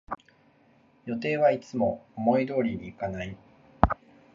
[1.05, 3.37] 予定はいつも思い通りにいかない